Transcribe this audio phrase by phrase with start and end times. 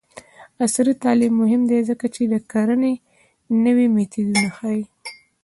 [0.65, 2.93] عصري تعلیم مهم دی ځکه چې د کرنې
[3.65, 4.83] نوې میتودونه ښيي.